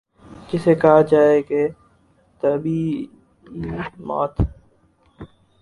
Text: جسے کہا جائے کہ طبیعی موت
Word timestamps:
جسے 0.49 0.73
کہا 0.81 1.01
جائے 1.11 1.41
کہ 1.49 1.61
طبیعی 2.43 3.05
موت 4.07 4.35